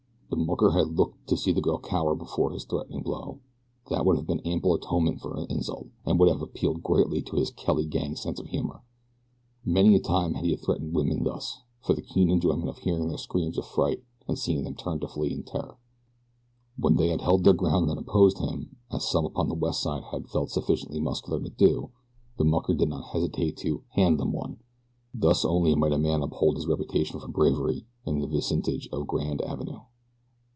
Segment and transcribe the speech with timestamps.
[0.33, 3.39] The mucker had looked to see the girl cower before his threatened blow
[3.89, 7.35] that would have been ample atonement for her insult, and would have appealed greatly to
[7.35, 8.81] his Kelly gang sense of humor.
[9.65, 13.17] Many a time had he threatened women thus, for the keen enjoyment of hearing their
[13.17, 15.75] screams of fright and seeing them turn and flee in terror.
[16.79, 20.03] When they had held their ground and opposed him, as some upon the West Side
[20.11, 21.89] had felt sufficiently muscular to do,
[22.37, 24.59] the mucker had not hesitated to "hand them one."
[25.13, 29.41] Thus only might a man uphold his reputation for bravery in the vicinage of Grand
[29.41, 29.81] Avenue.